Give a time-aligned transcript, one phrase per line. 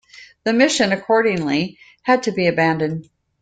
[0.45, 3.07] The mission, accordingly, had to be abandoned.